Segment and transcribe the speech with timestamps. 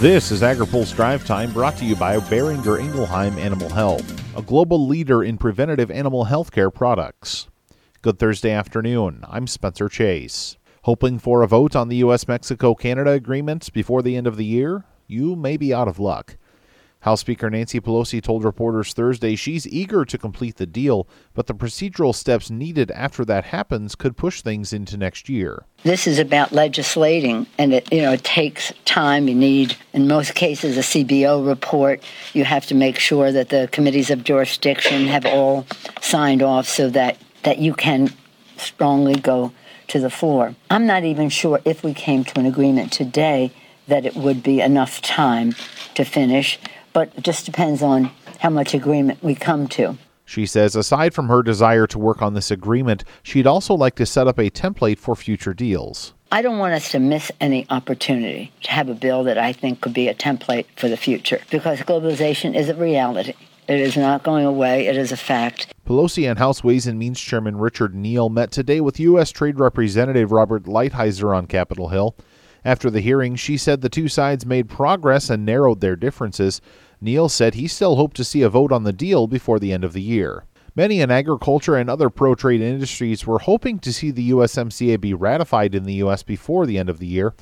[0.00, 4.86] This is AgriPulse Drive Time brought to you by Boehringer Ingelheim Animal Health, a global
[4.86, 7.48] leader in preventative animal health care products.
[8.00, 9.24] Good Thursday afternoon.
[9.28, 10.56] I'm Spencer Chase.
[10.82, 12.28] Hoping for a vote on the U.S.
[12.28, 14.84] Mexico Canada agreement before the end of the year?
[15.08, 16.36] You may be out of luck.
[17.00, 21.54] House Speaker Nancy Pelosi told reporters Thursday she's eager to complete the deal, but the
[21.54, 25.64] procedural steps needed after that happens could push things into next year.
[25.84, 29.28] This is about legislating, and it you know it takes time.
[29.28, 32.02] You need, in most cases, a CBO report.
[32.32, 35.66] You have to make sure that the committees of jurisdiction have all
[36.00, 38.12] signed off so that that you can
[38.56, 39.52] strongly go
[39.86, 40.56] to the floor.
[40.68, 43.52] I'm not even sure if we came to an agreement today
[43.86, 45.54] that it would be enough time
[45.94, 46.58] to finish
[46.98, 49.96] but it just depends on how much agreement we come to.
[50.24, 54.04] She says aside from her desire to work on this agreement, she'd also like to
[54.04, 56.12] set up a template for future deals.
[56.32, 59.80] I don't want us to miss any opportunity to have a bill that I think
[59.80, 63.34] could be a template for the future because globalization is a reality.
[63.68, 64.88] It is not going away.
[64.88, 65.72] It is a fact.
[65.86, 69.30] Pelosi and House Ways and Means Chairman Richard Neal met today with U.S.
[69.30, 72.16] Trade Representative Robert Lighthizer on Capitol Hill.
[72.64, 76.60] After the hearing, she said the two sides made progress and narrowed their differences.
[77.00, 79.84] Neal said he still hoped to see a vote on the deal before the end
[79.84, 80.44] of the year.
[80.74, 85.14] Many in agriculture and other pro trade industries were hoping to see the USMCA be
[85.14, 86.22] ratified in the U.S.
[86.22, 87.34] before the end of the year.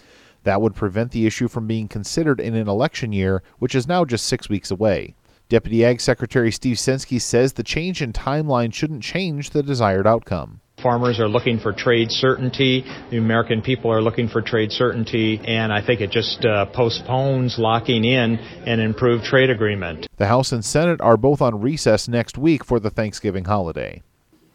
[0.45, 4.05] That would prevent the issue from being considered in an election year, which is now
[4.05, 5.15] just six weeks away.
[5.49, 10.61] Deputy Ag Secretary Steve Censky says the change in timeline shouldn't change the desired outcome.
[10.87, 12.85] Farmers are looking for trade certainty.
[13.11, 17.59] The American people are looking for trade certainty, and I think it just uh, postpones
[17.59, 20.07] locking in an improved trade agreement.
[20.17, 24.05] The House and Senate are both on recess next week for the Thanksgiving holiday.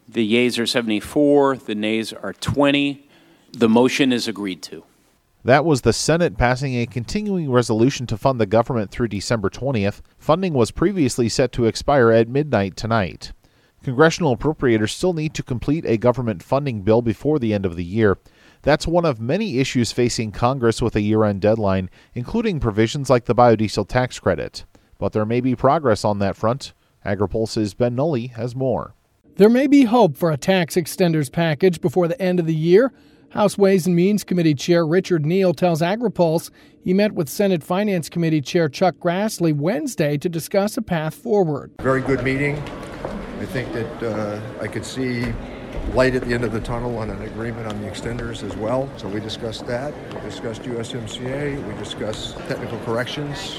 [0.08, 3.06] The yeas are 74, the nays are 20.
[3.52, 4.84] The motion is agreed to.
[5.44, 10.00] That was the Senate passing a continuing resolution to fund the government through December 20th.
[10.16, 13.32] Funding was previously set to expire at midnight tonight.
[13.82, 17.84] Congressional appropriators still need to complete a government funding bill before the end of the
[17.84, 18.16] year.
[18.62, 23.24] That's one of many issues facing Congress with a year end deadline, including provisions like
[23.24, 24.64] the biodiesel tax credit.
[24.98, 26.74] But there may be progress on that front.
[27.04, 28.94] AgriPulse's Ben Nuelle has more.
[29.34, 32.92] There may be hope for a tax extenders package before the end of the year.
[33.30, 36.50] House Ways and Means Committee Chair Richard Neal tells AgriPulse
[36.84, 41.72] he met with Senate Finance Committee Chair Chuck Grassley Wednesday to discuss a path forward.
[41.80, 42.62] Very good meeting.
[43.42, 45.24] I think that uh, I could see
[45.94, 48.88] light at the end of the tunnel on an agreement on the extenders as well.
[48.98, 49.92] So we discussed that.
[50.14, 51.66] We discussed USMCA.
[51.66, 53.54] We discussed technical corrections.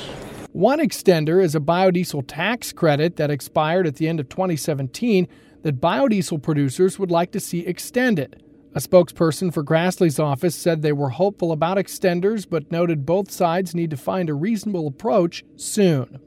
[0.54, 5.28] One extender is a biodiesel tax credit that expired at the end of 2017
[5.64, 8.42] that biodiesel producers would like to see extended.
[8.74, 13.76] A spokesperson for Grassley's office said they were hopeful about extenders, but noted both sides
[13.76, 16.22] need to find a reasonable approach soon.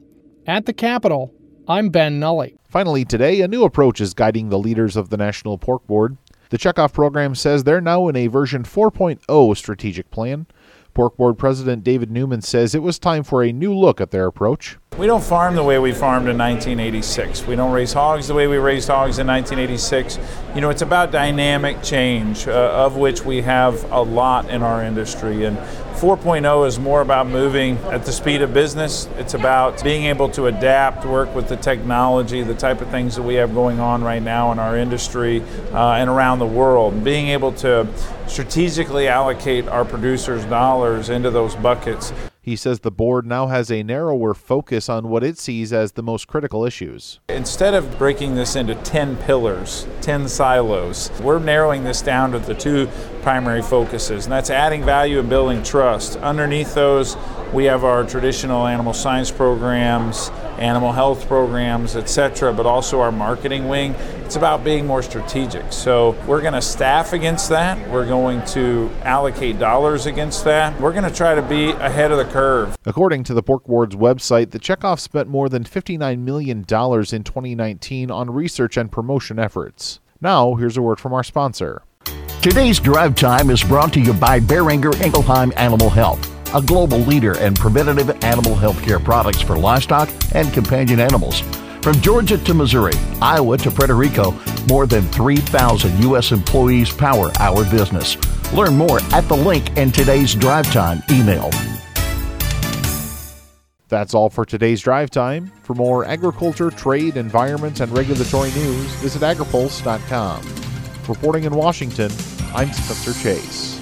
[0.45, 1.33] At the Capitol,
[1.69, 2.51] I'm Ben Nuelle.
[2.69, 6.15] Finally, today, a new approach is guiding the leaders of the National Pork Board.
[6.49, 10.47] The Checkoff program says they're now in a version 4.0 strategic plan.
[10.93, 14.27] Pork Board President David Newman says it was time for a new look at their
[14.27, 14.77] approach.
[14.97, 17.45] We don't farm the way we farmed in 1986.
[17.45, 20.17] We don't raise hogs the way we raised hogs in 1986.
[20.55, 24.83] You know, it's about dynamic change, uh, of which we have a lot in our
[24.83, 25.45] industry.
[25.45, 25.55] And
[25.99, 29.07] 4.0 is more about moving at the speed of business.
[29.17, 33.21] It's about being able to adapt, work with the technology, the type of things that
[33.21, 35.43] we have going on right now in our industry
[35.73, 37.03] uh, and around the world.
[37.03, 37.87] Being able to
[38.25, 42.11] strategically allocate our producers' dollars into those buckets
[42.47, 46.01] he says the board now has a narrower focus on what it sees as the
[46.01, 47.19] most critical issues.
[47.27, 52.53] Instead of breaking this into 10 pillars, 10 silos, we're narrowing this down to the
[52.53, 52.87] two
[53.21, 56.15] primary focuses, and that's adding value and building trust.
[56.19, 57.17] Underneath those,
[57.51, 63.67] we have our traditional animal science programs, animal health programs, etc., but also our marketing
[63.67, 63.93] wing.
[64.25, 65.71] It's about being more strategic.
[65.71, 67.89] So we're going to staff against that.
[67.89, 70.79] We're going to allocate dollars against that.
[70.81, 72.77] We're going to try to be ahead of the curve.
[72.85, 78.11] According to the Pork Board's website, the Checkoff spent more than $59 million in 2019
[78.11, 79.99] on research and promotion efforts.
[80.19, 81.83] Now, here's a word from our sponsor.
[82.41, 87.37] Today's drive time is brought to you by Boehringer Ingelheim Animal Health a global leader
[87.39, 91.41] in preventative animal health care products for livestock and companion animals.
[91.81, 94.33] From Georgia to Missouri, Iowa to Puerto Rico,
[94.67, 96.31] more than 3,000 U.S.
[96.31, 98.17] employees power our business.
[98.53, 101.49] Learn more at the link in today's Drive Time email.
[103.89, 105.51] That's all for today's Drive Time.
[105.63, 110.41] For more agriculture, trade, environment, and regulatory news, visit agripulse.com.
[111.07, 112.11] Reporting in Washington,
[112.53, 113.76] I'm Spencer Chase.